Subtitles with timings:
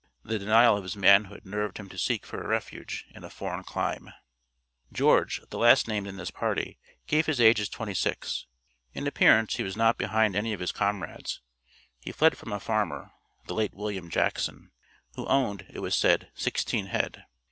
[0.23, 4.09] The denial of his manhood nerved him to seek for refuge in a foreign clime.
[4.91, 8.47] George, the last named in this party, gave his age as twenty six.
[8.95, 11.41] In appearance he was not behind any of his comrades.
[11.99, 13.11] He fled from a farmer,
[13.45, 14.71] (the late William Jackson),
[15.13, 17.25] who owned, it was said, "sixteen head."